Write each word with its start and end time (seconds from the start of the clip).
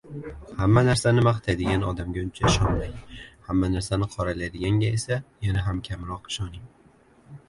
Hamma 0.59 0.81
narsani 0.85 1.23
maqtaydigan 1.25 1.83
odamga 1.89 2.23
uncha 2.27 2.47
ishonmang, 2.51 2.95
hamma 3.49 3.69
narsani 3.73 4.07
qoralaydiganga 4.15 4.89
esa 5.01 5.19
yana 5.49 5.67
ham 5.67 5.83
kamroq 5.89 6.33
ishoning 6.33 6.65